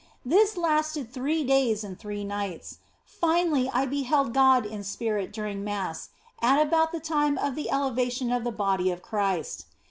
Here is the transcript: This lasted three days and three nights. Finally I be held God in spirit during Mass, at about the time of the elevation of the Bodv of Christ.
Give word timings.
This 0.25 0.57
lasted 0.57 1.13
three 1.13 1.43
days 1.43 1.83
and 1.83 1.95
three 1.95 2.23
nights. 2.23 2.79
Finally 3.05 3.69
I 3.71 3.85
be 3.85 4.01
held 4.01 4.33
God 4.33 4.65
in 4.65 4.83
spirit 4.83 5.31
during 5.31 5.63
Mass, 5.63 6.09
at 6.41 6.59
about 6.59 6.91
the 6.91 6.99
time 6.99 7.37
of 7.37 7.53
the 7.53 7.69
elevation 7.69 8.31
of 8.31 8.43
the 8.43 8.51
Bodv 8.51 8.91
of 8.91 9.03
Christ. 9.03 9.65